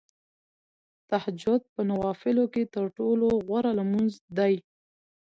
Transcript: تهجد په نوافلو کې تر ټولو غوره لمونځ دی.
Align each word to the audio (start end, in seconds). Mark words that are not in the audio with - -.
تهجد 1.09 1.61
په 1.73 1.81
نوافلو 1.89 2.45
کې 2.53 2.63
تر 2.73 2.85
ټولو 2.97 3.27
غوره 3.45 3.71
لمونځ 3.79 4.13
دی. 4.37 4.53